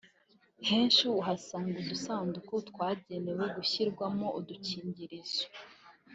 henshi 0.67 1.03
uhasanga 1.19 1.75
udusanduku 1.83 2.53
twagenewe 2.69 3.45
gushyirwamo 3.55 4.27
udukingirizo 4.39 5.45